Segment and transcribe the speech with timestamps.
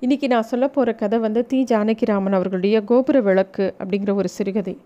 [0.00, 1.64] இன்றைக்கி நான் சொல்ல போகிற கதை வந்து தி.
[1.70, 4.78] ஜானகிராமன் அவர்களுடைய கோபுர விளக்கு அப்படிங்கிற ஒரு சிறுகதை.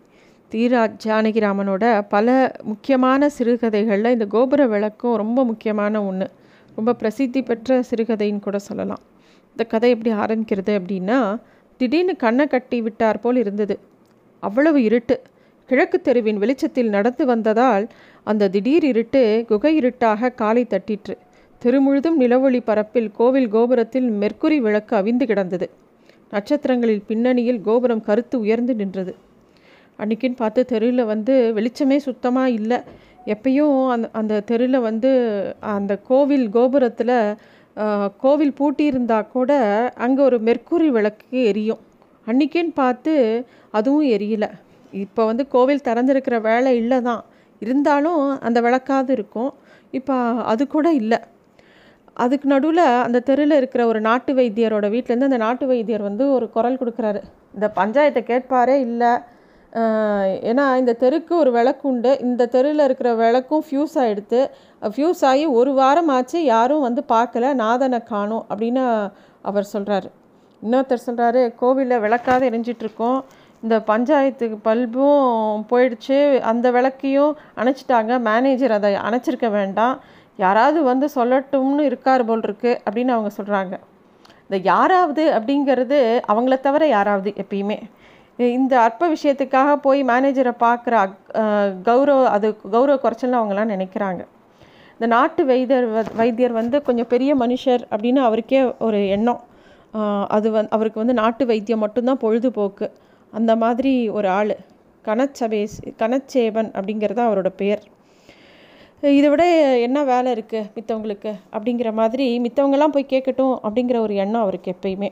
[0.48, 0.68] தி.
[1.04, 6.30] ஜானகிராமனோட பல முக்கியமான சிறுகதைகளில் இந்த கோபுர விளக்கும் ரொம்ப முக்கியமான ஒன்று
[6.74, 9.02] ரொம்ப பிரசித்தி பெற்ற சிறுகதைன்னு கூட சொல்லலாம்.
[9.50, 11.40] இந்த கதை எப்படி ஆரம்பிக்கிறது அப்படின்னா
[11.76, 13.78] திடீர்னு கண்ணை கட்டி விட்டார் போல் இருந்தது.
[14.40, 15.20] அவ்வளவு இருட்டு.
[15.68, 17.88] கிழக்கு தெருவின் வெளிச்சத்தில் நடந்து வந்ததால்
[18.24, 21.16] அந்த திடீர் இருட்டு குகை இருட்டாக காலை தட்டிற்று.
[21.64, 25.66] திருமுழுதும் நிலவொளி பரப்பில் கோவில் கோபுரத்தில் மெர்க்குரி விளக்கு அவிந்து கிடந்தது.
[26.34, 29.12] நட்சத்திரங்களில் பின்னணியில் கோபுரம் கருத்து உயர்ந்து நின்றது.
[30.00, 32.78] அன்றைக்கின்னு பார்த்து தெருவில் வந்து வெளிச்சமே சுத்தமாக இல்லை.
[33.34, 35.10] எப்பயும் அந்த அந்த தெருவில் வந்து
[35.76, 37.16] அந்த கோவில் கோபுரத்தில்
[38.24, 39.52] கோவில் பூட்டியிருந்தா கூட
[40.04, 41.82] அங்கே ஒரு மெர்க்குரி விளக்கு எரியும்.
[42.26, 43.14] அன்றைக்கின்னு பார்த்து
[43.78, 44.50] அதுவும் எரியலை.
[45.04, 47.22] இப்போ வந்து கோவில் திறந்திருக்கிற வேலை இல்லை தான்
[47.62, 49.52] இருந்தாலும் அந்த விளக்காது இருக்கும்.
[49.98, 50.16] இப்போ
[50.52, 51.20] அது கூட இல்லை.
[52.22, 56.80] அதுக்கு நடுவில் அந்த தெருவில் இருக்கிற ஒரு நாட்டு வைத்தியரோட வீட்டிலேருந்து அந்த நாட்டு வைத்தியர் வந்து ஒரு குரல்
[56.80, 57.20] கொடுக்குறாரு.
[57.56, 59.12] இந்த பஞ்சாயத்தை கேட்பாரே இல்லை.
[60.50, 62.10] ஏன்னா இந்த தெருக்கு ஒரு விளக்கு உண்டு.
[62.26, 64.40] இந்த தெருவில் இருக்கிற விளக்கும் ஃப்யூஸ் ஆகிடுது
[64.94, 67.54] ஃப்யூஸ் ஆகி ஒரு வாரம் ஆச்சு யாரும் வந்து பார்க்கல.
[67.62, 68.84] நாதனை காணும் அப்படின்னு
[69.50, 70.10] அவர் சொல்கிறாரு
[70.62, 73.18] இன்னொருத்தர் சொல்கிறாரு கோவிலில் விளக்காத எரிஞ்சிட்ருக்கோம்.
[73.64, 76.18] இந்த பஞ்சாயத்துக்கு பல்பும் போயிடுச்சு.
[76.50, 78.12] அந்த விளக்கையும் அணைச்சிட்டாங்க.
[78.28, 79.94] மேனேஜர் அதை அணைச்சிருக்க வேண்டாம்.
[80.36, 83.74] யாராவது வந்து சொல்லட்டும்னு இருக்கார் போல் இருக்கு அப்படின்னு அவங்க சொல்கிறாங்க
[84.44, 85.98] இந்த யாராவது அப்படிங்கிறது
[86.32, 87.78] அவங்கள தவிர யாராவது எப்பயுமே.
[88.58, 90.94] இந்த அற்ப விஷயத்துக்காக போய் மேனேஜரை பார்க்குற
[91.88, 94.22] கௌரவ அது கௌரவ குறைச்சல்னு அவங்களாம் நினைக்கிறாங்க.
[94.92, 95.88] இந்த நாட்டு வைத்தியர்
[96.20, 99.40] வைத்தியர் வந்து கொஞ்சம் பெரிய மனுஷர் அப்படின்னு அவருக்கே ஒரு எண்ணம்.
[100.36, 102.86] அது வந் அவருக்கு வந்து நாட்டு வைத்தியம் மட்டும்தான் பொழுதுபோக்கு.
[103.32, 104.54] அந்த மாதிரி ஒரு ஆள்.
[105.04, 107.82] கனச்சபேஸ் கனச்சேவன் அப்படிங்கிறது அவரோட பெயர்
[109.18, 109.44] இதை விட
[109.86, 111.32] என்ன வேலை இருக்குது மித்தவங்களுக்கு?
[111.54, 115.10] அப்படிங்கிற மாதிரி மித்தவங்கெல்லாம் போய் கேட்கட்டும் அப்படிங்கிற ஒரு எண்ணம் அவருக்கு எப்பயுமே.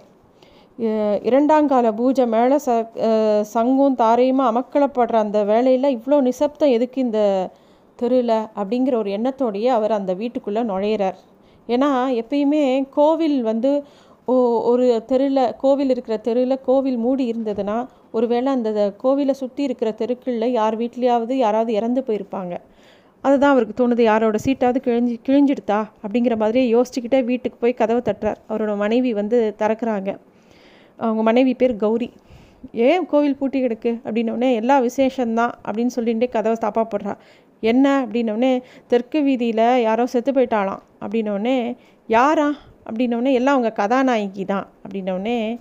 [1.29, 2.77] இரண்டாங்கால பூஜை மேலே ச
[3.55, 7.21] சங்கும் தாரையுமா அமக்களப்படுற அந்த வேலையில் இவ்வளோ நிசப்தம் எதுக்கு இந்த
[7.99, 11.19] தெருவில் அப்படிங்கிற ஒரு எண்ணத்தோடையே அவர் அந்த வீட்டுக்குள்ளே நுழையிறார்.
[11.69, 11.91] ஏன்னா
[12.23, 12.65] எப்பயுமே
[12.99, 13.71] கோவில் வந்து
[14.73, 17.79] ஒரு தெருவில் கோவில் இருக்கிற தெருவில் கோவில் மூடி இருந்ததுன்னா
[18.17, 18.71] ஒருவேளை அந்த
[19.03, 22.55] கோவிலை சுற்றி இருக்கிற தெருக்களில் யார் வீட்லேயாவது யாராவது இறந்து போயிருப்பாங்க.
[23.23, 25.89] அதுதான் அவருக்கு தோணுது யாரோட சீட்டாவது கிழிஞ்சி கிழிஞ்சிடுதா?
[26.07, 28.37] அப்படிங்கிற மாதிரியே யோசிச்சுக்கிட்டே வீட்டுக்கு போய் கதவை தட்டுறார்.
[28.49, 30.19] அவரோட மனைவி வந்து திறக்கிறாங்க.
[30.97, 32.13] அவங்க மனைவி பேர் கௌரி.
[32.73, 34.01] ஏன் கோவில் பூட்டி கிடக்கு?
[34.05, 37.15] அப்படின்னோடனே எல்லா விசேஷந்தான் அப்படின்னு சொல்லிகிட்டே கதவை தாப்பா போடுறா.
[37.61, 38.07] என்ன?
[38.07, 42.53] அப்படின்னோடனே தெற்கு வீதியில் யாரோ செத்து போயிட்டாலாம் அப்படின்னோடனே யாரா?
[42.91, 45.59] அப்படின்னோடனே எல்லாம் அவங்க கதாநாயகி தான் அப்படின்னோடனே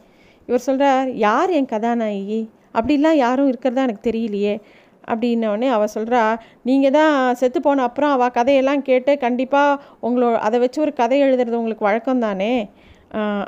[0.47, 2.49] இவர் சொல்கிறார் யார் என் கதாநாயகி?
[2.73, 4.59] அப்படிலாம் யாரும் இருக்கிறதா எனக்கு தெரியலையே.
[5.09, 6.21] அப்படின்னோடனே அவள் சொல்கிறா
[6.67, 11.59] நீங்கள் தான் செத்து போன அப்புறம் அவள் கதையெல்லாம் கேட்டு கண்டிப்பாக உங்களோ அதை வச்சு ஒரு கதை எழுதுறது
[11.61, 12.53] உங்களுக்கு வழக்கம் தானே?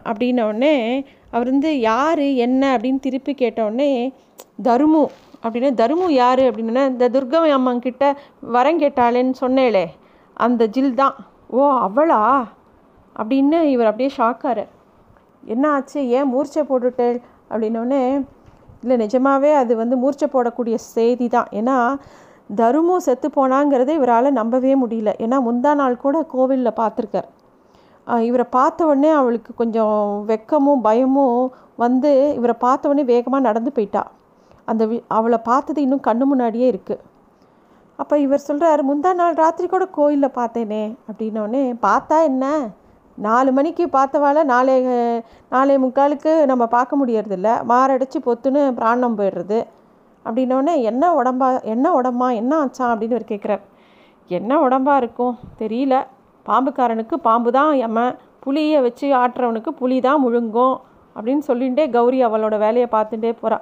[0.10, 0.76] அப்படின்னோடனே
[1.36, 2.64] அவர் வந்து யார் என்ன?
[2.76, 3.92] அப்படின்னு திருப்பி கேட்டவுடனே
[4.68, 5.04] தருமு.
[5.44, 6.44] அப்படின்னா தருமு யார்?
[6.50, 8.04] அப்படின்னா இந்த துர்கவை அம்மங்கிட்ட
[8.56, 9.86] வரம் கேட்டாளேன்னு சொன்னேளே
[10.46, 11.16] அந்த ஜில் தான்.
[11.58, 12.22] ஓ அவளா?
[13.16, 14.66] அப்படின்னு இவர் அப்படியே ஷாக்காரு
[15.54, 16.00] என்ன ஆச்சு?
[16.18, 17.18] ஏன் மூர்ச்சை போட்டுட்டேள்?
[17.52, 18.04] அப்படின்னோடனே
[18.84, 21.78] இல்லை நிஜமாகவே அது வந்து மூர்ச்சை போடக்கூடிய செய்தி தான் ஏன்னா
[22.60, 25.12] தருமு செத்து போனாங்கிறதே இவரால் நம்பவே முடியல.
[25.26, 27.30] ஏன்னா முந்தா நாள் கூட கோவிலில் பார்த்துருக்கார்.
[28.30, 29.98] இவரை பார்த்த உடனே அவளுக்கு கொஞ்சம்
[30.30, 31.40] வெக்கமும் பயமும்
[31.84, 34.04] வந்து இவரை பார்த்த உடனே வேகமாக நடந்து போயிட்டா.
[34.72, 37.02] அந்த வி அவளை பார்த்தது இன்னும் கண்ணு முன்னாடியே இருக்குது
[38.00, 42.46] அப்போ இவர் சொல்கிறார் முந்தா நாள் ராத்திரி கூட கோயிலில் பார்த்தேனே அப்படின்னோடனே பார்த்தா என்ன?
[43.18, 44.76] நாலு மணிக்கு பார்த்தவால நாளை
[45.50, 47.50] நாளை முக்காலுக்கு நம்ம பார்க்க முடியறதில்ல.
[47.72, 49.60] மாரடைச்சு பொத்துன்னு பிராணம் போயிடுறது.
[50.26, 52.96] அப்படின்னோடனே என்ன உடம்பா என்ன உடம்பா என்ன ஆச்சா?
[52.96, 53.64] அப்படின்னு ஒரு கேட்குறார்
[54.28, 55.38] என்ன உடம்பா இருக்கும்?
[55.60, 55.96] தெரியல.
[56.46, 58.16] பாம்புக்காரனுக்கு பாம்பு தான் எம்ம.
[58.46, 60.76] புளியை வச்சு ஆட்டுறவனுக்கு புளி தான் முழுங்கும்.
[61.16, 63.60] அப்படின்னு சொல்லிகிட்டே கௌரி அவளோட வேலையை பார்த்துட்டே போகிறா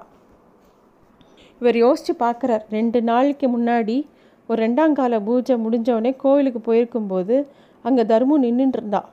[1.61, 2.63] இவர் யோசித்து பார்க்குறார்.
[2.69, 3.97] ரெண்டு நாளைக்கு முன்னாடி
[4.49, 7.35] ஒரு ரெண்டாங்கால பூஜை முடிஞ்சவொடனே கோவிலுக்கு போயிருக்கும்போது
[7.81, 9.09] அங்கே தர்மு நின்றுட்டு இருந்தாள்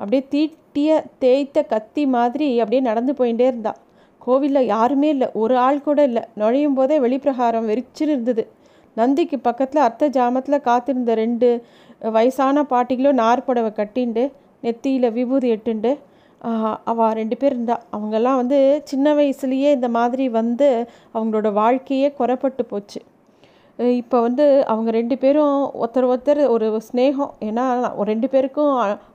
[0.00, 0.90] அப்படியே தீட்டிய
[1.22, 3.78] தேய்த்த கத்தி மாதிரி அப்படியே நடந்து போயிட்டே இருந்தான்
[4.22, 5.28] கோவிலில் யாருமே இல்லை.
[5.42, 6.22] ஒரு ஆள் கூட இல்லை.
[6.40, 8.42] நுழையும் போதே வெளிப்பிரகாரம் வெறிச்சின்னு இருந்தது.
[8.96, 11.48] நந்திக்கு பக்கத்தில் அர்த்த ஜாமத்தில் காத்திருந்த ரெண்டு
[12.16, 14.24] வயசான பாட்டிகளும் நார்படவை கட்டிண்டு
[14.64, 15.92] நெத்தியில் விபூதி எட்டுண்டு
[16.90, 17.76] அவள் ரெண்டு பேர் இருந்தா.
[17.96, 18.58] அவங்கெல்லாம் வந்து
[18.90, 20.68] சின்ன வயசுலேயே இந்த மாதிரி வந்து
[21.14, 23.00] அவங்களோட வாழ்க்கையே குறப்பட்டு போச்சு.
[24.00, 27.64] இப்போ வந்து அவங்க ரெண்டு பேரும் ஒருத்தர் ஒருத்தர் ஒரு ஸ்னேகம் ஏன்னா
[28.12, 28.72] ரெண்டு பேருக்கும்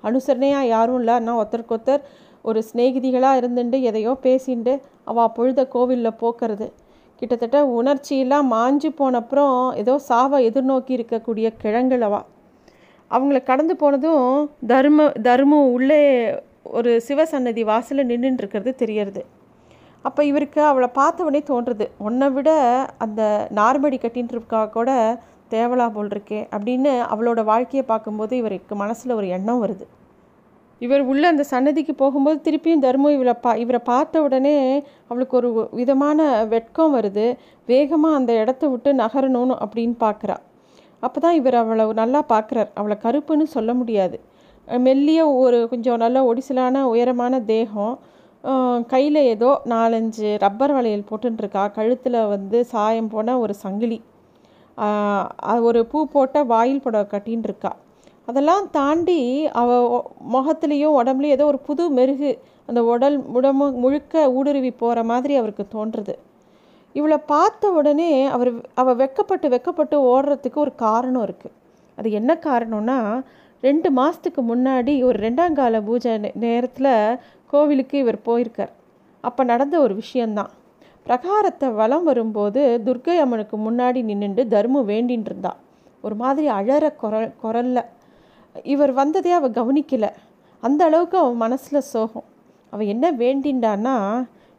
[0.10, 1.16] அனுசரணையாக யாரும் இல்லை.
[1.20, 2.06] ஆனால் ஒருத்தருக்கு ஒருத்தர்
[2.50, 4.74] ஒரு ஸ்நேகிதிகளாக இருந்துட்டு எதையோ பேசிண்டு
[5.12, 6.68] அவள் பொழுத கோவிலில் போக்குறது.
[7.22, 12.22] கிட்டத்தட்ட உணர்ச்சியெல்லாம் மாஞ்சு போனப்புறம் ஏதோ சாவை எதிர்நோக்கி இருக்கக்கூடிய கிழங்குலவா
[13.12, 14.28] அவங்கள கடந்து போனதும்
[14.72, 16.02] தர்ம தர்மம் உள்ளே
[16.78, 19.22] ஒரு சிவசன்னதி வாசலில் நின்றுட்டு இருக்கிறது தெரியறது.
[20.08, 22.50] அப்போ இவருக்கு அவளை பார்த்த உடனே தோன்றுறது உன்னை விட
[23.06, 23.22] அந்த
[23.60, 24.92] நார்மடி கட்டின்ட்டுருக்கா கூட
[25.54, 29.86] தேவலா போல் இருக்கே அப்படின்னு அவளோட வாழ்க்கையை பார்க்கும்போது இவருக்கு மனசில் ஒரு எண்ணம் வருது.
[30.82, 34.56] இவர் உள்ள அந்த சன்னதிக்கு போகும்போது திருப்பியும் தர்மம் இவளை பா இவரை பார்த்த உடனே
[35.10, 37.26] அவளுக்கு ஒரு விதமான வெட்கம் வருது.
[37.68, 40.38] வேகமாக அந்த இடத்த விட்டு நகரணும்னு அப்படின்னு பார்க்குறா.
[41.06, 42.70] அப்போ தான் இவர் அவளை நல்லா பார்க்குறார்.
[42.80, 44.18] அவளை கருப்புன்னு சொல்ல முடியாது.
[44.68, 47.96] மெல்லிய ஒரு கொஞ்சம் நல்ல ஒடிசலான உயரமான தேகம்.
[48.88, 54.00] கையில் ஏதோ நாலஞ்சு ரப்பர் வளையல் போட்டுருக்கா கழுத்தில் வந்து சாயம் போன ஒரு சங்கிலி.
[55.60, 57.72] ஒரு பூ போட்ட வாயில் புடவை கட்டின்னு இருக்கா
[58.26, 59.20] அதெல்லாம் தாண்டி
[59.52, 59.88] அவள்
[60.34, 62.32] முகத்துலேயும் உடம்புலையும் ஏதோ ஒரு புது மெருகு
[62.66, 66.16] அந்த உடல் உடம்பு முழுக்க ஊடுருவி போகிற மாதிரி அவருக்கு தோன்றுறது
[66.96, 71.56] இவளை பார்த்த உடனே அவர் அவள் வெக்கப்பட்டு வெக்கப்பட்டு ஓடுறதுக்கு ஒரு காரணம் இருக்குது
[71.98, 73.00] அது என்ன காரணம்னா
[73.64, 76.94] ரெண்டு மாதத்துக்கு முன்னாடி ஒரு ரெண்டாம் கால பூஜை நேரத்தில்
[77.54, 78.74] கோவிலுக்கு இவர் போயிருக்கார்.
[79.24, 80.52] அப்போ நடந்த ஒரு விஷயந்தான்.
[81.08, 85.52] பிரகாரத்தை வலம் வரும்போது துர்கை அம்மனுக்கு முன்னாடி நின்றுண்டு தர்மு வேண்டின்னு இருந்தா
[86.06, 87.84] ஒரு மாதிரி அழற குரல் குரலில்.
[88.74, 90.10] இவர் வந்ததே அவள் கவனிக்கலை.
[90.64, 92.28] அந்த அளவுக்கு அவன் மனசில் சோகம்.
[92.74, 93.96] அவள் என்ன வேண்டின்டான்னா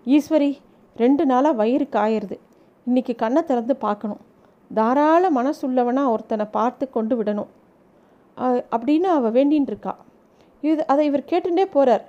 [0.06, 0.50] ஈஸ்வரி
[0.97, 2.37] ரெண்டு நாளாக வயிறு காயிறது.
[2.87, 4.23] இன்றைக்கி கண்ணை திறந்து பார்க்கணும்.
[4.70, 7.50] தாராள மனசுள்ளவனாக ஒருத்தனை பார்த்து கொண்டு விடணும்.
[8.75, 9.94] அப்படின்னு அவள் வேண்டின்னு இருக்கா
[10.62, 12.05] இது அதை இவர் கேட்டுட்டே போகிறார்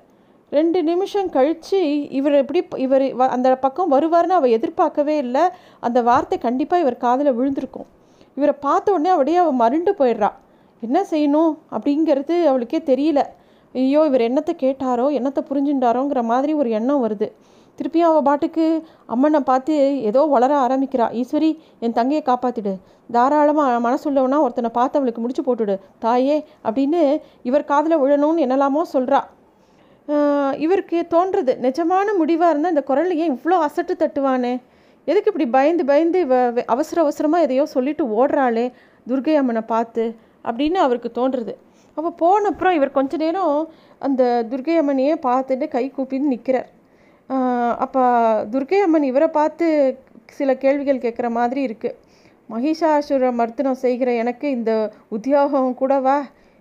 [0.57, 1.79] ரெண்டு நிமிஷம் கழித்து
[2.17, 3.05] இவர் எப்படி இவர்
[3.35, 5.43] அந்த பக்கம் வருவார்னு அவள் எதிர்பார்க்கவே இல்லை.
[5.87, 7.87] அந்த வார்த்தை கண்டிப்பாக இவர் காதில் விழுந்திருக்கும்.
[8.37, 10.29] இவரை பார்த்த உடனே அப்படியே அவள் மருண்டு போயிடுறா.
[10.83, 11.51] என்ன செய்யணும்?
[11.75, 13.19] அப்படிங்கிறது அவளுக்கே தெரியல.
[13.75, 17.27] ஐயோ இவர் என்னத்தை கேட்டாரோ என்னத்தை புரிஞ்சுட்டாரோங்கிற மாதிரி ஒரு எண்ணம் வருது.
[17.79, 18.65] திருப்பியும் அவள் பாட்டுக்கு
[19.13, 19.73] அம்மனை பார்த்து
[20.09, 21.05] ஏதோ வளர ஆரம்பிக்கிறா.
[21.21, 21.49] ஈஸ்வரி
[21.85, 22.73] என் தங்கையை காப்பாற்றிடு
[23.15, 25.75] தாராளமாக மனசுள்ளவனா ஒருத்தனை பார்த்து அவளுக்கு முடிச்சு போட்டுடு
[26.05, 26.37] தாயே
[26.67, 27.01] அப்படின்னு
[27.49, 29.19] இவர் காதில் விழணும்னு என்னெல்லாமோ சொல்கிறா
[30.63, 34.53] இவருக்கு தோன்றுறது நிஜமான முடிவாக இருந்தால் இந்த குரல் ஏன் இவ்வளோ அசட்டு தட்டுவானே?
[35.07, 36.35] எதுக்கு இப்படி பயந்து பயந்து இவ
[36.65, 38.65] அவசர அவசரமாக எதையோ சொல்லிட்டு ஓடுறாளே
[39.07, 40.03] துர்கை அம்மனை பார்த்து
[40.45, 41.53] அப்படின்னு அவருக்கு தோன்றுறது
[42.17, 43.59] போன அப்புறம் இவர் கொஞ்ச நேரம்
[43.99, 46.69] அந்த துர்கை அம்மனையே பார்த்துட்டு கை கூப்பின்னு நிற்கிறார்
[47.77, 48.01] அப்போ
[48.53, 49.67] துர்கை அம்மன் இவரை பார்த்து
[50.31, 51.97] சில கேள்விகள் கேட்குற மாதிரி இருக்குது
[52.49, 54.71] மகிஷாசுர மர்த்தனம் செய்கிற எனக்கு இந்த
[55.07, 56.17] உத்தியோகம் கூடவா?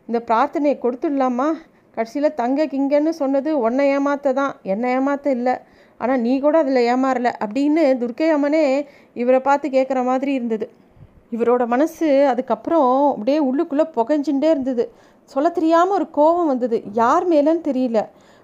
[0.08, 1.48] இந்த பிரார்த்தனையை கொடுத்துடலாமா?
[1.96, 5.54] கடைசியில் தங்க கிங்கன்னு சொன்னது உன்னை ஏமாத்த தான் என்னை ஏமாத்த இல்லை.
[6.00, 8.64] ஆனால் நீ கூட அதில் ஏமாறல அப்படின்னு துர்க்கை அம்மனே
[9.22, 10.66] இவரை பார்த்து கேட்குற மாதிரி இருந்தது.
[11.34, 14.84] இவரோட மனசு அதுக்கப்புறம் அப்படியே உள்ளுக்குள்ளே புகஞ்சுட்டே இருந்தது.
[15.30, 16.78] சொல்ல தெரியாமல் ஒரு கோபம் வந்தது.
[17.02, 18.00] யார் மேலேன்னு தெரியல.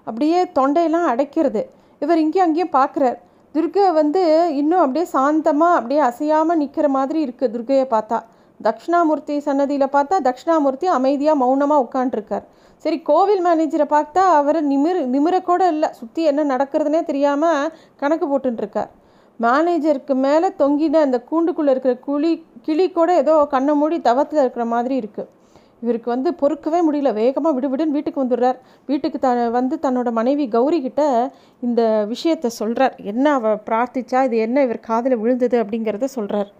[0.07, 1.61] அப்படியே தொண்டையெல்லாம் அடைக்கிறது.
[2.01, 3.17] இவர் இங்கேயும் அங்கேயும் பார்க்குறார்
[3.55, 4.21] துர்கை வந்து
[4.59, 8.19] இன்னும் அப்படியே சாந்தமாக அப்படியே அசையாமல் நிற்கிற மாதிரி இருக்குது துர்கையை பார்த்தா.
[8.59, 12.45] தக்ஷணாமூர்த்தி சன்னதியில் பார்த்தா தக்ஷணாமூர்த்தி அமைதியாக மௌனமாக உட்காண்ட்ருக்கார்
[12.83, 15.89] சரி கோவில் மேனேஜரை பார்த்தா அவர் நிமிர் நிமிரக்கூட இல்லை.
[15.99, 18.91] சுற்றி என்ன நடக்கிறதுனே தெரியாமல் கணக்கு போட்டுருக்கார்
[19.39, 22.31] மேனேஜருக்கு மேலே தொங்கின அந்த கூண்டுக்குள்ளே இருக்கிற குழி
[22.65, 25.29] கிளி கூட ஏதோ கண்ணை மூடி தவத்தில் இருக்கிற மாதிரி இருக்குது
[25.83, 27.11] இவருக்கு வந்து பொறுக்கவே முடியல.
[27.19, 28.57] வேகமாக விடுவிடுன்னு வீட்டுக்கு வந்துடுறார்.
[28.89, 31.03] வீட்டுக்கு த வந்து தன்னோட மனைவி கௌரி கிட்ட
[31.67, 31.81] இந்த
[32.11, 36.51] விஷயத்த சொல்கிறார் என்ன அவ பிரார்த்திச்சா இது என்ன இவர் காதில் விழுந்தது அப்படிங்கிறத சொல்கிறார்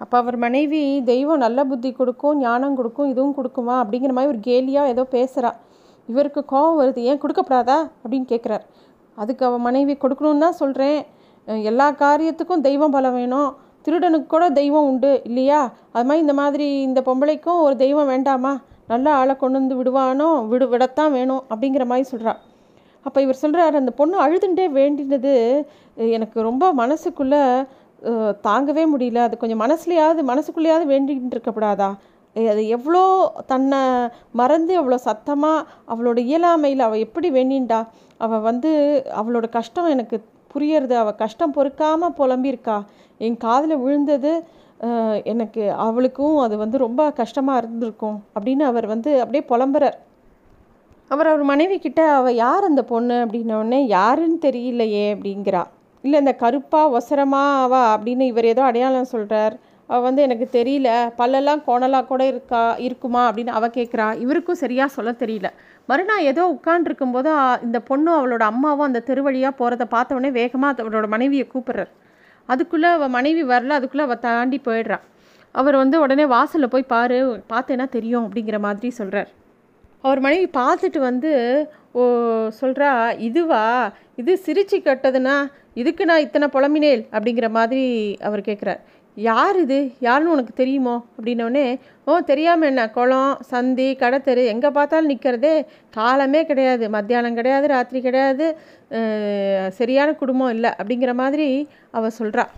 [0.00, 3.74] அப்போ அவர் மனைவி தெய்வம் நல்ல புத்தி கொடுக்கும் ஞானம் கொடுக்கும் இதுவும் கொடுக்குமா?
[3.82, 5.50] அப்படிங்கிற மாதிரி ஒரு கேலியாக ஏதோ பேசுகிறா
[6.08, 7.78] இவருக்கு கோபம் வருது ஏன் கொடுக்கப்படாதா?
[8.02, 8.64] அப்படின்னு கேட்குறார்
[9.18, 10.98] அதுக்கு அவன் மனைவி கொடுக்கணுன்னு தான் சொல்கிறேன்
[11.70, 13.50] எல்லா காரியத்துக்கும் தெய்வம் பலம் வேணும்.
[13.86, 15.60] திருடனுக்கு கூட தெய்வம் உண்டு இல்லையா?
[15.94, 18.52] அது மாதிரி இந்த மாதிரி இந்த பொம்பளைக்கும் ஒரு தெய்வம் வேண்டாமா?
[18.92, 20.28] நல்ல ஆளை கொண்டு வந்து விடுவானோ?
[20.50, 22.34] விடு விடத்தான் வேணும் அப்படிங்கிற மாதிரி சொல்கிறா
[23.06, 25.34] அப்போ இவர் சொல்கிறார் அந்த பொண்ணு அழுதுண்டே வேண்டினது
[26.16, 27.42] எனக்கு ரொம்ப மனசுக்குள்ளே
[28.46, 29.22] தாங்கவே முடியல.
[29.26, 31.90] அது கொஞ்சம் மனசுலையாவது மனசுக்குள்ளேயாவது வேண்டிகிட்டு இருக்கக்கூடாதா
[32.36, 33.02] அது எவ்வளோ
[33.50, 33.78] தன்னை
[34.40, 37.78] மறந்து அவ்வளோ சத்தமாக அவளோட இயலாமையில் அவள் எப்படி வேண்டின்டா
[38.24, 38.70] அவள் வந்து
[39.20, 40.16] அவளோட கஷ்டம் எனக்கு
[40.54, 42.76] புரியறது அவள் கஷ்டம் பொறுக்காமல் புலம்பியிருக்கா?
[43.26, 44.32] என் காதில் விழுந்தது
[45.32, 49.96] எனக்கு அவளுக்கும் அது வந்து ரொம்ப கஷ்டமாக இருந்திருக்கும் அப்படின்னு அவர் வந்து அப்படியே புலம்புறார்.
[51.10, 53.16] அவர் அவர் மனைவி கிட்ட அவள் யார் அந்த பொண்ணு?
[53.24, 55.62] அப்படின்னோடனே யாருன்னு தெரியலையே அப்படிங்கிறா.
[56.06, 59.54] இல்லை இந்த கருப்பா ஒசரமாவா அப்படின்னு இவர் ஏதோ அடையாளம் சொல்கிறார்
[59.88, 60.88] அவள் வந்து எனக்கு தெரியல.
[61.18, 63.22] பல்லெல்லாம் கோணலாக கூட இருக்கா இருக்குமா?
[63.28, 65.48] அப்படின்னு அவள் கேட்குறா இவருக்கும் சரியாக சொல்ல தெரியல.
[65.88, 67.30] மறுநாள் ஏதோ உட்காண்டிருக்கும் போது
[67.66, 71.92] இந்த பொண்ணும் அவளோட அம்மாவும் அந்த தெருவழியாக போகிறத பார்த்தவொடனே வேகமாக அவரோட மனைவியை கூப்பிட்றார்.
[72.48, 73.76] அதுக்குள்ளே அவள் மனைவி வரல.
[73.78, 75.04] அதுக்குள்ளே அவள் தாண்டி போயிடுறான்
[75.54, 77.18] அவர் வந்து உடனே வாசலில் போய் பாரு
[77.52, 79.30] பார்த்தேன்னா தெரியும் அப்படிங்கிற மாதிரி சொல்கிறார்
[80.06, 81.32] அவர் மனைவி பார்த்துட்டு வந்து
[82.00, 82.02] ஓ
[82.60, 82.90] சொல்கிறா
[83.28, 83.62] இதுவா?
[84.20, 85.36] இது சிரிச்சு கட்டதுன்னா
[85.80, 87.84] இதுக்கு நான் இத்தனை புலம்பினேல் அப்படிங்கிற மாதிரி
[88.28, 88.82] அவர் கேட்குறார்
[89.16, 89.78] யார் இது?
[90.06, 90.94] யாருன்னு உனக்கு தெரியுமோ?
[91.16, 91.64] அப்படின்னோடனே
[92.08, 92.82] ஓ தெரியாமல் என்ன?
[92.96, 95.54] குளம் சந்தி கடத்தெரு எங்கே பார்த்தாலும் நிற்கிறதே
[95.98, 96.84] காலமே கிடையாது.
[96.96, 98.46] மத்தியானம் கிடையாது ராத்திரி கிடையாது
[99.80, 101.48] சரியான குடும்பம் இல்லை அப்படிங்கிற மாதிரி
[101.98, 102.52] அவள் சொல்கிறாள்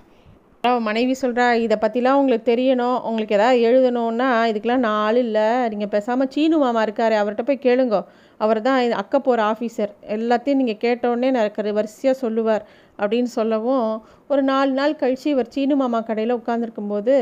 [0.65, 2.97] அவள் மனைவி சொல்கிறா இதை பற்றிலாம் உங்களுக்கு தெரியணும்.
[3.09, 5.45] உங்களுக்கு எதாவது எழுதணுன்னா இதுக்கெலாம் நான் ஆள் இல்லை.
[5.73, 7.15] நீங்கள் பேசாமல் சீனு மாமா இருக்கார்.
[7.21, 7.99] அவர்கிட்ட போய் கேளுங்க.
[8.41, 12.65] அவர் தான் இது அக்க போகிற ஆஃபீஸர் எல்லாத்தையும் நீங்கள் கேட்டோடனே நடக்கிற வரிசையாக சொல்லுவார்.
[13.01, 13.87] அப்படின்னு சொல்லவும்
[14.33, 17.15] ஒரு நாலு நாள் கழித்து இவர் சீனு மாமா கடையில் உட்காந்துருக்கும்போது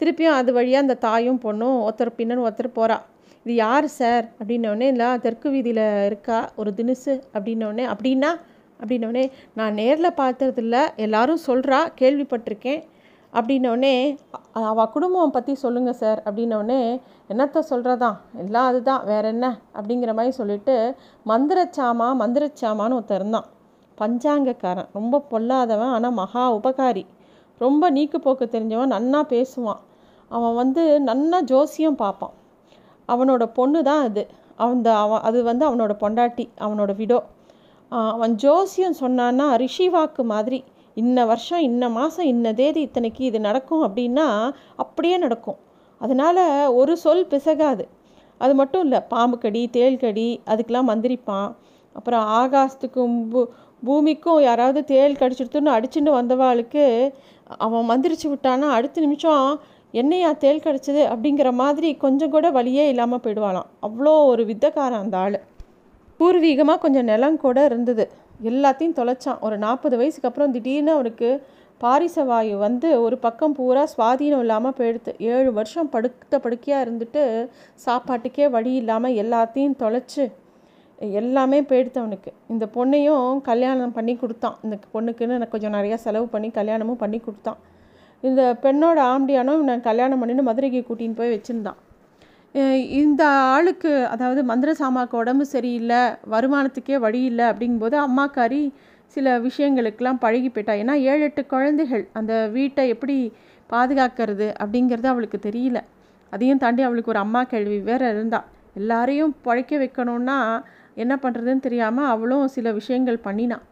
[0.00, 2.98] திருப்பியும் அது வழியாக அந்த தாயும் பொண்ணும் ஒருத்தர் பின்னன் ஒருத்தர் போகிறா
[3.44, 4.24] இது யார் சார்?
[4.38, 6.38] அப்படின்னோடனே இல்லை தெற்கு வீதியில் இருக்கா?
[6.60, 8.30] ஒரு தினுசு அப்படின்னோடனே அப்படின்னா
[8.80, 12.82] அப்படின்னோடனே நான் நேரில் பார்த்ததில்ல எல்லாரும் சொல்கிறா கேள்விப்பட்டிருக்கேன்.
[13.32, 13.94] அப்படின்னோடனே
[14.70, 16.20] அவள் குடும்பம் பற்றி சொல்லுங்கள் சார்.
[16.26, 16.80] அப்படின்னோடனே
[17.28, 19.46] என்னத்த சொல்கிறதான் எல்லாம் அதுதான் வேற என்ன?
[19.74, 20.74] அப்படிங்கிற மாதிரி சொல்லிட்டு
[21.26, 23.48] மந்திரச்சாமா மந்திரச்சாமான்னு ஒருத்தர் இருந்தான்.
[23.98, 24.90] பஞ்சாங்கக்காரன்.
[24.92, 27.04] ரொம்ப பொல்லாதவன் ஆனால் மகா உபகாரி.
[27.58, 29.80] ரொம்ப நீக்கு போக்கு தெரிஞ்சவன் நன்னா பேசுவான்.
[30.28, 32.34] அவன் வந்து நன்னா ஜோசியம் பார்ப்பான்.
[33.08, 34.22] அவனோட பொண்ணு தான் அது
[34.56, 37.20] அந்த அவன் அது வந்து அவனோட பொண்டாட்டி அவனோட விடோ.
[37.92, 40.58] அவன் ஜோசியம் சொன்னான்னா ரிஷி வாக்கு மாதிரி
[40.96, 44.26] இன்ன வருஷம் இன்ன மாதம் இன்ன தேதி இத்தனைக்கு இது நடக்கும் அப்படின்னா
[44.82, 45.58] அப்படியே நடக்கும்.
[46.00, 46.42] அதனால்
[46.80, 47.84] ஒரு சொல் பிசகாது.
[48.40, 51.50] அது மட்டும் இல்லை பாம்பு கடி தேள் கடி அதுக்கெலாம் மந்திரிப்பான்.
[51.96, 53.40] அப்புறம் ஆகாசத்துக்கும் பூ
[53.82, 56.84] பூமிக்கும் யாராவது தேள் கடிச்சிடுத்துன்னு அடிச்சுட்டு வந்தவாளுக்கு
[57.66, 59.44] அவன் மந்திரிச்சு விட்டானா அடுத்த நிமிஷம்
[60.00, 63.70] என்னையா தேள் கடிச்சது அப்படிங்கிற மாதிரி கொஞ்சம் கூட வழியே இல்லாமல் போயிடுவாளாம்.
[63.86, 65.38] அவ்வளோ ஒரு வித்தக்காரன் அந்த ஆள்.
[66.20, 68.04] பூர்வீகமாக கொஞ்சம் நிலம் கூட இருந்தது.
[68.50, 69.40] எல்லாத்தையும் தொலைச்சான்.
[69.46, 71.30] ஒரு நாற்பது வயசுக்கு அப்புறம் திடீர்னு அவனுக்கு
[71.80, 77.22] பாரிச வாயு வந்து ஒரு பக்கம் பூரா சுவாதீனம் இல்லாமல் போயிடுது ஏழு வருஷம் படுத்த படுக்கையாக இருந்துட்டு
[77.84, 80.24] சாப்பாட்டுக்கே வழி இல்லாமல் எல்லாத்தையும் தொலைச்சி
[81.20, 82.30] எல்லாமே போயிடுத்து அவனுக்கு.
[82.54, 84.56] இந்த பொண்ணையும் கல்யாணம் பண்ணி கொடுத்தான்.
[84.64, 87.60] இந்த பொண்ணுக்குன்னு எனக்கு கொஞ்சம் நிறையா செலவு பண்ணி கல்யாணமும் பண்ணி கொடுத்தான்.
[88.28, 91.78] இந்த பெண்ணோட ஆம்பியானும் நான் கல்யாணம் பண்ணின்னு மதுரைக்கு கூட்டின்னு போய் வச்சுருந்தான்.
[93.00, 93.22] இந்த
[93.54, 98.62] ஆளுக்கு அதாவது மந்திரசாமாவுக்கு உடம்பு சரியில்லை வருமானத்துக்கே வழி இல்லை அப்படிங்கும்போது அம்மாக்காரி
[99.16, 100.72] சில விஷயங்களுக்கெல்லாம் பழகி போயிட்டா.
[100.72, 103.16] ஏன்னா ஏழு எட்டு குழந்தைகள் அந்த வீட்டை எப்படி
[103.70, 105.78] பாதுகாக்கிறது அப்படிங்கிறது அவளுக்கு தெரியல.
[106.32, 108.40] அதையும் தாண்டி அவளுக்கு ஒரு அம்மா கேள்வி வேறு இருந்தா.
[108.74, 110.38] எல்லாரையும் பழைக்க வைக்கணும்னா
[110.94, 113.66] என்ன பண்ணுறதுன்னு தெரியாமல் அவளும் சில விஷயங்கள் பண்ணினான்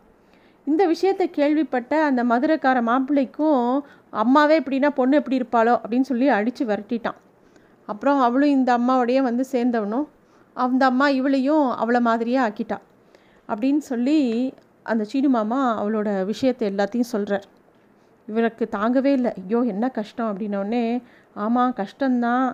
[0.66, 3.62] இந்த விஷயத்தை கேள்விப்பட்ட அந்த மதுரைக்கார மாப்பிள்ளைக்கும்
[4.22, 5.74] அம்மாவே எப்படின்னா பொண்ணு எப்படி இருப்பாளோ?
[5.82, 7.18] அப்படின்னு சொல்லி அடித்து விரட்டிட்டான்.
[7.88, 10.06] அப்புறம் அவளும் இந்த அம்மாவோடையே வந்து சேர்ந்தவனும்
[10.56, 12.78] அந்த அம்மா இவளையும் அவளை மாதிரியே ஆக்கிட்டா.
[13.48, 14.18] அப்படின்னு சொல்லி
[14.92, 17.46] அந்த சீனு மாமா அவளோட விஷயத்தை எல்லாத்தையும் சொல்கிறார்
[18.28, 19.30] இவருக்கு தாங்கவே இல்லை.
[19.40, 20.82] ஐயோ என்ன கஷ்டம் அப்படின்னோடனே
[21.44, 22.46] ஆமாம் கஷ்டம்தான்.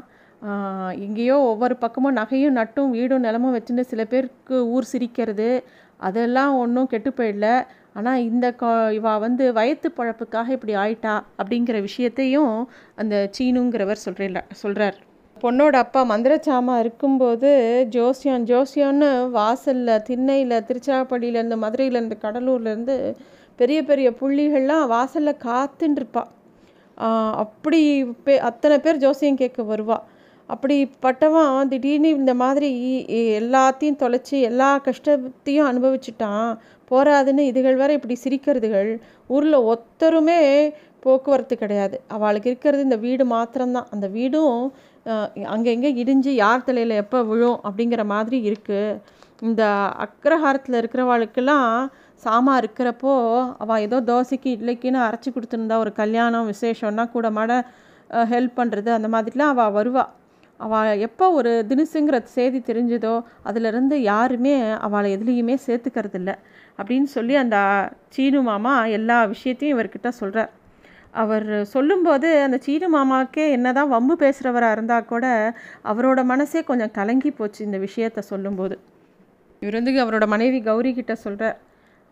[1.06, 5.48] எங்கேயோ ஒவ்வொரு பக்கமும் நகையும் நட்டும் வீடும் நிலமும் வச்சுட்டு சில பேருக்கு ஊர் சிரிக்கிறது
[6.08, 7.48] அதெல்லாம் ஒன்றும் கெட்டு போயிடல.
[7.98, 12.54] ஆனால் இந்த கா இவா வந்து வயத்து பழப்புக்காக இப்படி ஆயிட்டா அப்படிங்கிற விஷயத்தையும்
[13.02, 14.98] அந்த சீனுங்கிறவர் சொல்கிற சொல்கிறார்
[15.42, 17.50] பொண்ணோட அப்பா மந்திரச்சாமா இருக்கும்போது
[17.90, 22.96] ஜோசியம் ஜோசியம்னு வாசலில் திண்ணையில் திருச்சிராப்பள்ளியிலேருந்து மதுரையிலேருந்து கடலூர்லேருந்து
[23.56, 26.22] பெரிய பெரிய புள்ளிகள்லாம் வாசலில் காத்துன்னு இருப்பா
[26.98, 27.80] ஆஹ் அப்படி
[28.24, 29.96] பே அத்தனை பேர் ஜோசியம் கேட்க வருவா.
[30.48, 32.70] அப்படிப்பட்டவன் திடீர்னு இந்த மாதிரி
[33.40, 36.50] எல்லாத்தையும் தொலைச்சி எல்லா கஷ்டத்தையும் அனுபவிச்சுட்டான்.
[36.90, 38.90] போராதுன்னு இதுகள் வேற இப்படி சிரிக்கிறதுகள்
[39.26, 40.40] ஊரில் ஒத்தருமே
[41.00, 42.00] போக்குவரத்து கிடையாது.
[42.08, 43.88] அவளுக்கு இருக்கிறது இந்த வீடு மாத்திரம்தான்.
[43.90, 44.58] அந்த வீடும்
[45.44, 48.98] அங்கங்கே இடிஞ்சு யார் தலையில் எப்போ விழும் அப்படிங்கிற மாதிரி இருக்குது
[49.40, 49.62] இந்த
[49.98, 51.68] அக்ரஹாரத்தில் இருக்கிறவாளுக்கெல்லாம்
[52.22, 53.14] சாமா இருக்கிறப்போ
[53.58, 57.54] அவள் ஏதோ தோசைக்கு இட்லிக்குன்னு அரைச்சி கொடுத்துருந்தா ஒரு கல்யாணம் விசேஷம்னா கூட மாட
[58.30, 60.12] ஹெல்ப் பண்ணுறது அந்த மாதிரிலாம் அவள் வருவாள்
[60.60, 66.32] அவள் எப்போ ஒரு தினுசுங்கிற செய்தி தெரிஞ்சதோ அதிலிருந்து யாருமே அவளை எதுலேயுமே சேர்த்துக்கிறதில்ல
[66.78, 67.56] அப்படின்னு சொல்லி அந்த
[68.08, 70.52] சீனு மாமா எல்லா விஷயத்தையும் இவர்கிட்ட சொல்கிறார்
[71.22, 75.26] அவர் சொல்லும்போது அந்த சீனு மாமாவுக்கே என்னதான் வம்பு பேசுகிறவராக இருந்தால் கூட
[75.90, 78.76] அவரோட மனசே கொஞ்சம் கலங்கி போச்சு இந்த விஷயத்த சொல்லும்போது.
[79.62, 81.50] இவர் வந்து அவரோட மனைவி கௌரி கிட்ட சொல்கிற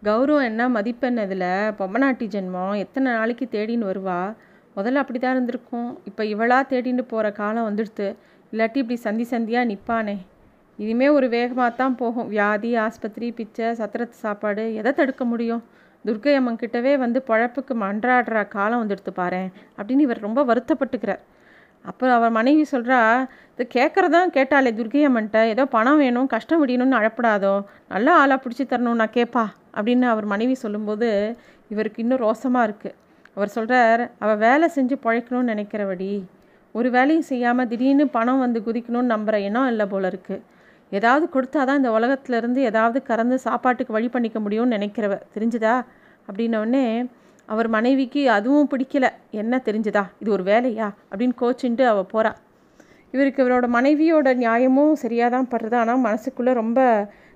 [0.02, 1.48] கௌரவம் என்ன மதிப்பெண் இதில்
[1.80, 2.74] பொம்மநாட்டி ஜென்மம்.
[2.84, 4.20] எத்தனை நாளைக்கு தேடின்னு வருவா?
[4.76, 5.90] முதல்ல அப்படி தான் இருந்திருக்கும்.
[6.08, 8.06] இப்போ இவளாக தேடின்னு போகிற காலம் வந்துடுத்து.
[8.52, 10.16] இல்லாட்டி இப்படி சந்தி சந்தியாக நிற்பானே
[10.78, 12.28] இனிமே ஒரு வேகமாக தான் போகும்.
[12.34, 15.62] வியாதி ஆஸ்பத்திரி பிச்சை சத்திரத்து சாப்பாடு எதை தடுக்க முடியும்?
[16.06, 21.22] துர்க்கை அம்மன் கிட்டவே வந்து பழப்புக்கு மன்றாடுற காலம் வந்துடுத்து பாரேன் அப்படின்னு இவர் ரொம்ப வருத்தப்பட்டுக்கிறார்.
[21.84, 22.98] அப்போ அவர் மனைவி சொல்கிறா
[23.54, 27.54] இது கேட்குறதான் கேட்டாலே துர்கை அம்மன்ட்ட ஏதோ பணம் வேணும் கஷ்டம் முடியணும்னு அழப்படாதோ
[27.88, 29.44] நல்ல ஆளாக பிடிச்சி தரணும் நான் கேட்பா
[29.76, 31.08] அப்படின்னு அவர் மனைவி சொல்லும்போது
[31.68, 32.96] இவருக்கு இன்னும் ரோசமாக இருக்குது
[33.36, 36.12] அவர் சொல்கிறார் அவள் வேலை செஞ்சு பழைக்கணும்னு நினைக்கிறவடி.
[36.74, 40.42] ஒரு வேலையும் செய்யாமல் திடீர்னு பணம் வந்து குதிக்கணும்னு நம்புகிற எண்ணம் இல்லை போல இருக்குது
[40.98, 45.74] ஏதாவது கொடுத்தாதான் இந்த உலகத்துலேருந்து ஏதாவது கறந்து சாப்பாட்டுக்கு வழி பண்ணிக்க முடியும்னு நினைக்கிறவ தெரிஞ்சுதா?
[46.28, 46.86] அப்படின்னோடனே
[47.48, 49.06] அவர் மனைவிக்கு அதுவும் பிடிக்கல.
[49.30, 50.02] என்ன தெரிஞ்சுதா?
[50.20, 50.88] இது ஒரு வேலையா?
[51.10, 52.38] அப்படின்னு கோச்சின்ட்டு அவள் போகிறாள்
[53.14, 55.74] இவருக்கு இவரோட மனைவியோட நியாயமும் சரியாக தான் படுறது.
[55.74, 56.80] ஆனால் மனசுக்குள்ளே ரொம்ப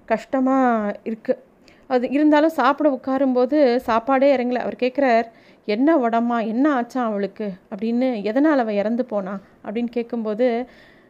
[0.04, 1.42] கஷ்டமாக இருக்குது
[1.90, 3.58] அது இருந்தாலும் சாப்பிட உட்காரும்போது
[3.88, 4.60] சாப்பாடே இறங்கல.
[4.66, 5.26] அவர் கேட்குறார்
[5.68, 6.36] என்ன உடம்பா?
[6.46, 7.46] என்ன ஆச்சான் அவளுக்கு?
[7.70, 9.34] அப்படின்னு எதனால் அவள் இறந்து போனா?
[9.64, 10.48] அப்படின்னு கேட்கும்போது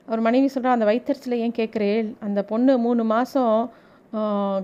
[0.09, 3.57] அவர் மனைவி சொல்கிறா அந்த வயிற்றுச்சில் ஏன் கேட்குறேன் அந்த பொண்ணு மூணு மாதம்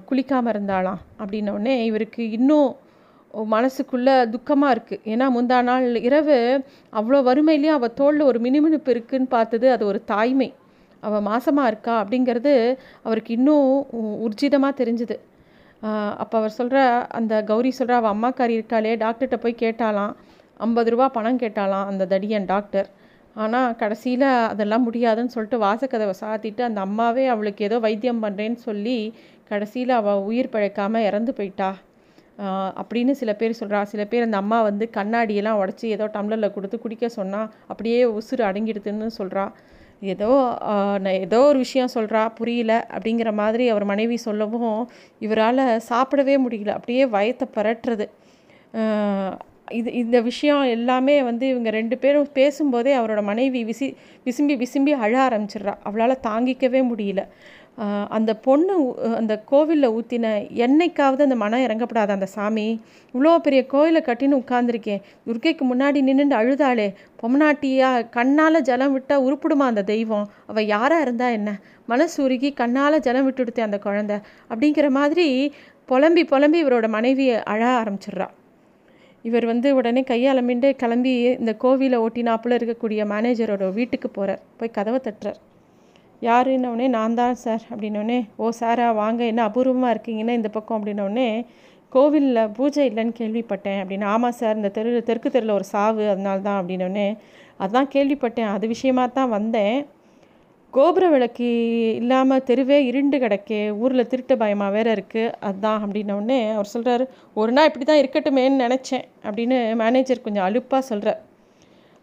[0.09, 1.01] குளிக்காமல் இருந்தாளாம்.
[1.21, 2.71] அப்படின்னோடனே இவருக்கு இன்னும்
[3.55, 6.39] மனசுக்குள்ளே துக்கமாக இருக்குது ஏன்னா முந்தா நாள் இரவு
[6.99, 10.49] அவ்வளோ வறுமையிலையும் அவள் தோளில் ஒரு மினுமினுப்பு இருக்குன்னு பார்த்தது அது ஒரு தாய்மை.
[11.03, 11.95] அவள் மாசமாக இருக்கா?
[12.03, 12.53] அப்படிங்கிறது
[13.07, 13.69] அவருக்கு இன்னும்
[14.27, 15.17] உர்ஜிதமாக தெரிஞ்சுது.
[16.23, 16.81] அப்போ அவர் சொல்கிற
[17.19, 20.13] அந்த கௌரி சொல்கிற அவள் அம்மாக்காரி இருக்காளே டாக்டர்கிட்ட போய் கேட்டாலாம்
[20.67, 22.89] ஐம்பது ரூபா பணம் கேட்டாலாம் அந்த தடியன் டாக்டர்.
[23.37, 28.99] ஆனால் கடைசியில் அதெல்லாம் முடியாதுன்னு சொல்லிட்டு வாசக்கதவை சாத்திட்டு அந்த அம்மாவே அவளுக்கு ஏதோ வைத்தியம் பண்ணுறேன்னு சொல்லி
[29.49, 31.71] கடைசியில் அவள் உயிர் பழைக்காமல் இறந்து போயிட்டா.
[32.81, 37.09] அப்படின்னு சில பேர் சொல்கிறா சில பேர் அந்த அம்மா வந்து கண்ணாடியெல்லாம் உடச்சி ஏதோ டம்ளரில் கொடுத்து குடிக்க
[37.09, 39.45] சொன்னால் அப்படியே உசுறு அடங்கிடுதுன்னு சொல்கிறா
[40.13, 40.29] ஏதோ
[41.27, 44.81] ஏதோ ஒரு விஷயம் சொல்கிறா புரியல அப்படிங்கிற மாதிரி அவர் மனைவி சொல்லவும்
[45.21, 46.73] இவரால் சாப்பிடவே முடியல.
[46.79, 48.07] அப்படியே வயத்தை பரட்டுறது.
[49.69, 53.87] இது இந்த விஷயம் எல்லாமே வந்து இவங்க ரெண்டு பேரும் பேசும்போதே அவரோட மனைவி விசி
[54.27, 55.75] விசும்பி விசும்பி அழ ஆரம்பிச்சிடுறா.
[55.83, 57.23] அவளால் தாங்கிக்கவே முடியல.
[58.17, 58.75] அந்த பொண்ணு
[59.19, 60.33] அந்த கோவிலில் ஊற்றின
[60.65, 62.67] என்னைக்காவது அந்த மனம் இறங்கப்படாத அந்த சாமி.
[63.15, 66.89] இவ்வளோ பெரிய கோயிலை கட்டின்னு உட்காந்துருக்கேன் துர்க்கைக்கு முன்னாடி நின்று அழுதாளே.
[67.23, 70.27] பொம்னாட்டியா கண்ணால் ஜலம் விட்டால் உருப்பிடுமா அந்த தெய்வம்?
[70.47, 71.51] அவள் யாராக இருந்தா என்ன?
[71.87, 74.21] மனசு உருகி கண்ணால் ஜலம் விட்டுடுத்தேன் அந்த குழந்த.
[74.51, 75.27] அப்படிங்கிற மாதிரி
[75.89, 78.29] புலம்பி புலம்பி இவரோட மனைவியை அழ ஆரம்பிச்சிடுறா.
[79.25, 85.01] இவர் வந்து உடனே கையால் கையாளமிண்டு கிளம்பி இந்த கோவிலை ஓட்டினாப்புல இருக்கக்கூடிய மேனேஜரோட வீட்டுக்கு போகிறார் போய் கதவை
[85.07, 85.39] தட்டுறார்.
[86.23, 91.29] யாருன்னொடனே நான் தான் சார் அப்படின்னோடனே ஓ சாரா வாங்க என்ன அபூர்வமாக இருக்கீங்கன்னா இந்த பக்கம் அப்படின்னோடனே
[91.93, 96.59] கோவிலில் பூஜை இல்லைன்னு கேள்விப்பட்டேன் அப்படின்னு ஆமாம் சார் இந்த தெரு தெற்கு தெருவில் ஒரு சாவு அதனால தான்
[96.61, 97.09] அப்படின்னோடனே
[97.65, 98.53] அதான் கேள்விப்பட்டேன்.
[98.55, 99.77] அது விஷயமா தான் வந்தேன்.
[100.73, 101.49] கோபுர விளக்கு
[101.95, 107.69] இல்லாமல் தெருவே இருண்டு கிடக்கே ஊரில் திருட்டு பயமாக வேற இருக்குது அதுதான் அப்படின்னோடனே அவர் சொல்கிறார் ஒரு நாள்
[107.69, 111.21] இப்படி தான் இருக்கட்டுமேன்னு நினச்சேன் அப்படின்னு மேனேஜர் கொஞ்சம் அலுப்பாக சொல்கிறார்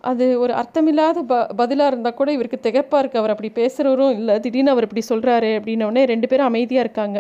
[0.03, 4.73] அது ஒரு அர்த்தமில்லாத ப பதிலாக இருந்தால் கூட இவருக்கு திகப்பாக இருக்குது அவர் அப்படி பேசுகிறவரும் இல்லை திடீர்னு
[4.73, 7.17] அவர் இப்படி சொல்கிறாரு அப்படின்னோடனே ரெண்டு பேரும் அமைதியாக இருக்காங்க.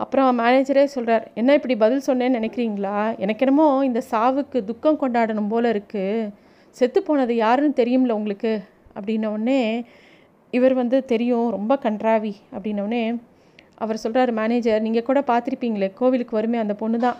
[0.00, 2.98] அப்புறம் மேனேஜரே சொல்கிறார் என்ன இப்படி பதில் சொன்னேன்னு நினைக்கிறீங்களா?
[3.18, 6.30] எனக்கு என்னமோ இந்த சாவுக்கு துக்கம் கொண்டாடணும் போல் இருக்குது
[6.76, 8.52] செத்து போனது யாருன்னு தெரியும்ல உங்களுக்கு
[8.96, 9.60] அப்படின்னோடனே
[10.56, 13.02] இவர் வந்து தெரியும் ரொம்ப கன்றாவி அப்படின்னோடனே
[13.82, 17.18] அவர் சொல்கிறார் மேனேஜர் நீங்கள் கூட பார்த்துருப்பீங்களே கோவிலுக்கு வருமே அந்த பொண்ணு தான்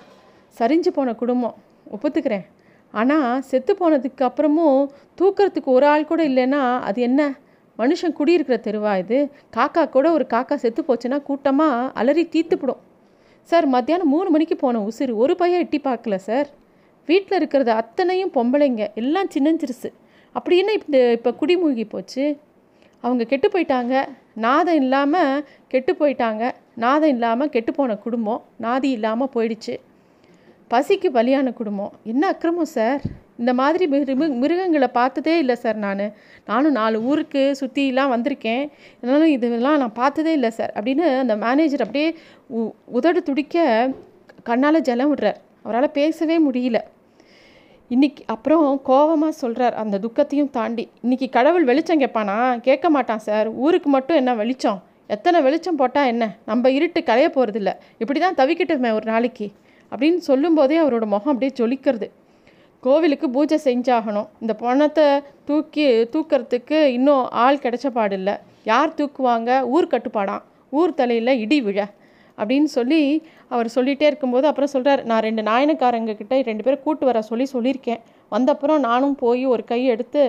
[0.59, 1.55] சரிஞ்சு போன குடும்பம்.
[1.95, 2.45] ஒப்புத்துக்கிறேன்.
[2.95, 4.81] ஆனால் செத்து போனதுக்கு அப்புறமும்
[5.19, 7.21] தூக்கிறதுக்கு ஒரு ஆள் கூட இல்லைன்னா அது என்ன?
[7.79, 9.19] மனுஷன் குடியிருக்கிற தெருவா இது?
[9.57, 12.81] காக்கா கூட ஒரு காக்கா செத்து போச்சுன்னா கூட்டமாக அலறி தீத்துப்பிடும்.
[13.49, 16.49] சார் மத்தியானம் மூணு மணிக்கு போன உசிறு ஒரு பையன் எட்டி பார்க்கல சார்.
[17.09, 18.85] வீட்டில் இருக்கிறது அத்தனையும் பொம்பளைங்க.
[19.03, 19.91] எல்லாம் சின்னஞ்சிருசு
[20.35, 22.25] அப்படி என்ன இப்போ இப்போ குடிமூழ்கி போச்சு?
[23.01, 23.95] அவங்க கெட்டு போயிட்டாங்க.
[24.35, 26.51] நாதம் இல்லாமல் கெட்டு போயிட்டாங்க.
[26.75, 28.43] நாதம் இல்லாமல் கெட்டு போன குடும்பம்.
[28.63, 29.75] நாதி இல்லாமல் போயிடுச்சு.
[30.71, 31.93] பசிக்கு பலியான குடும்பம்.
[32.03, 33.01] என்ன அக்கிரமம் சார்?
[33.39, 36.05] இந்த மாதிரி மிரு மிருகங்களை பார்த்ததே இல்லை சார் நான்.
[36.47, 38.65] நானும் நாலு ஊருக்கு சுற்றிலாம் வந்திருக்கேன்.
[39.01, 42.09] இருந்தாலும் இதெல்லாம் நான் பார்த்ததே இல்லை சார் அப்படின்னு அந்த மேனேஜர் அப்படியே
[42.99, 43.89] உதடு துடிக்க
[44.43, 45.41] கண்ணால் ஜலம் விடுறார்.
[45.63, 46.81] அவரால் பேசவே முடியல.
[47.95, 53.49] இன்னைக்கு அப்புறம் கோபமாக சொல்கிறார் அந்த துக்கத்தையும் தாண்டி இன்றைக்கி கடவுள் வெளிச்சம் கேட்பானா கேட்க மாட்டான் சார்.
[53.49, 54.83] ஊருக்கு மட்டும் என்ன வெளிச்சம்?
[55.07, 56.25] எத்தனை வெளிச்சம் போட்டால் என்ன?
[56.47, 59.51] நம்ம இருட்டு கலைய போகிறதில்ல இப்படி தான் தவிக்கிட்டுமே ஒரு நாளைக்கு.
[59.93, 62.09] அப்படின்னு சொல்லும்போதே அவரோட முகம் அப்படியே ஜொலிக்கிறது.
[62.81, 64.29] கோவிலுக்கு பூஜை செஞ்சாகணும்.
[64.41, 65.07] இந்த பணத்தை
[65.45, 68.37] தூக்கி தூக்கிறதுக்கு இன்னும் ஆள் கிடைச்ச பாடில்லை.
[68.65, 69.61] யார் தூக்குவாங்க?
[69.63, 71.81] ஊர் கட்டுப்பாடான் ஊர் தலையில் இடி விழ.
[72.41, 73.01] அப்படின்னு சொல்லி
[73.55, 78.01] அவர் சொல்லிகிட்டே இருக்கும்போது அப்புறம் சொல்கிறார் நான் ரெண்டு நாயனக்காரங்க கிட்ட ரெண்டு பேரும் கூட்டு வர சொல்லி சொல்லியிருக்கேன்.
[78.33, 80.23] வந்தப்புறம் நானும் போய் ஒரு கை எடுத்து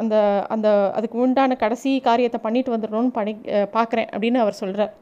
[0.00, 0.16] அந்த
[0.54, 3.34] அந்த அதுக்கு உண்டான கடைசி காரியத்தை பண்ணிட்டு வந்துடணும்னு பண்ணி
[3.76, 4.92] பார்க்குறேன் அப்படின்னு அவர் சொல்கிறார்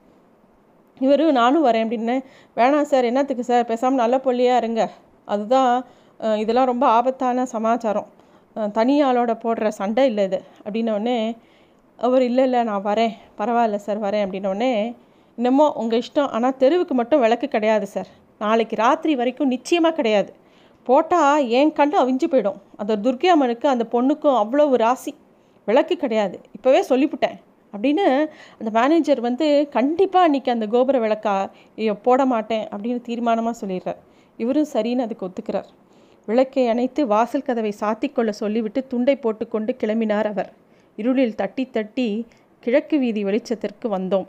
[1.04, 2.14] இவர் நானும் வரேன் அப்படின்னு
[2.58, 3.66] வேணாம் சார் என்னத்துக்கு சார்?
[3.70, 4.82] பேசாமல் நல்ல பொல்லியாக இருங்க.
[5.28, 5.72] அதுதான்
[6.42, 8.08] இதெல்லாம் ரொம்ப ஆபத்தான சமாச்சாரம்.
[8.78, 11.18] தனியாளோட போடுற சண்டை இல்லை இது அப்படின்னோடனே
[11.98, 13.14] அவர் இல்லை இல்லை நான் வரேன்.
[13.40, 14.70] பரவாயில்ல சார் வரேன் அப்படின்னோடனே
[15.38, 16.30] என்னமோ உங்கள் இஷ்டம்.
[16.36, 18.10] ஆனால் தெருவுக்கு மட்டும் விளக்கு கிடையாது சார்.
[18.44, 20.30] நாளைக்கு ராத்திரி வரைக்கும் நிச்சயமாக கிடையாது.
[20.88, 22.58] போட்டால் என் கண்டு அவிஞ்சு போயிடும்.
[22.80, 25.12] அந்த துர்கை அம்மனுக்கு அந்த பொண்ணுக்கும் அவ்வளோ ராசி.
[25.68, 26.36] விளக்கு கிடையாது.
[26.56, 27.36] இப்போவே சொல்லிவிட்டேன்
[27.72, 28.04] அப்படின்னு
[28.58, 29.46] அந்த மேனேஜர் வந்து
[29.76, 31.34] கண்டிப்பாக அன்றைக்கி அந்த கோபுர விளக்கா
[32.06, 34.00] போட மாட்டேன் அப்படின்னு தீர்மானமாக சொல்லிடுறார்.
[34.42, 35.68] இவரும் சரின்னு அதுக்கு ஒத்துக்கிறார்.
[36.28, 40.50] விளக்கை அணைத்து வாசல் கதவை சாத்திக்கொள்ள சொல்லிவிட்டு துண்டை போட்டுக்கொண்டு கிளம்பினார் அவர்.
[40.98, 42.08] இருளில் தட்டி தட்டி
[42.64, 44.28] கிழக்கு வீதி வெளிச்சத்திற்கு வந்தோம்.